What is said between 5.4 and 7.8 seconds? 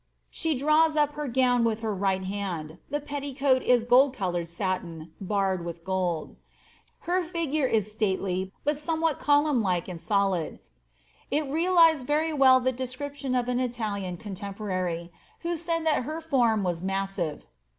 with gold. Her figure